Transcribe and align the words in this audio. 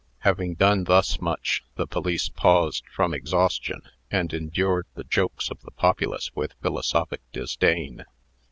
Having 0.21 0.55
done 0.55 0.85
thus 0.85 1.21
much, 1.21 1.63
the 1.75 1.85
police 1.85 2.27
paused 2.27 2.83
from 2.89 3.13
exhaustion, 3.13 3.81
and 4.09 4.33
endured 4.33 4.87
the 4.95 5.03
jokes 5.03 5.51
of 5.51 5.61
the 5.61 5.69
populace 5.69 6.31
with 6.35 6.55
philosophic 6.59 7.21
disdain. 7.31 8.03